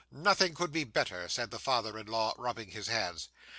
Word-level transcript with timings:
'Nothing 0.09 0.55
could 0.55 0.71
be 0.71 0.83
better,' 0.83 1.29
said 1.29 1.51
the 1.51 1.59
father 1.59 1.95
in 1.99 2.07
law, 2.07 2.33
rubbing 2.39 2.71
his 2.71 2.87
hands. 2.87 3.29